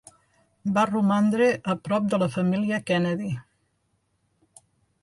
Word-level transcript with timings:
Va 0.77 0.85
romandre 0.91 1.49
a 1.75 1.75
prop 1.89 2.09
de 2.15 2.21
la 2.25 2.31
família 2.39 2.81
Kennedy. 2.89 3.39